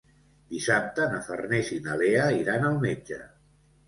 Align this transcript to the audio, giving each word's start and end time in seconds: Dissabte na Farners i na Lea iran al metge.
Dissabte 0.53 1.03
na 1.11 1.19
Farners 1.27 1.69
i 1.75 1.77
na 1.87 1.97
Lea 1.99 2.23
iran 2.39 2.65
al 2.71 2.81
metge. 2.87 3.19